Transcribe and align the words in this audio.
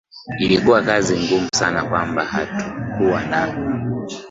ilikuwa 0.39 0.81
kazi 0.81 1.19
ngumu 1.19 1.49
sana 1.53 1.83
kwamba 1.85 2.25
hatukuwa 2.25 3.23
na 3.25 3.57